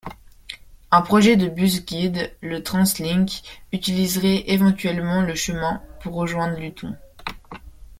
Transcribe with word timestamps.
Un 0.89 1.03
projet 1.03 1.35
de 1.35 1.47
bus-guide, 1.47 2.35
le 2.41 2.63
Translink, 2.63 3.43
utiliserait 3.71 4.45
éventuellement 4.47 5.21
le 5.21 5.35
chemin 5.35 5.83
pour 5.99 6.25
joindre 6.25 6.57
Luton. 6.57 6.97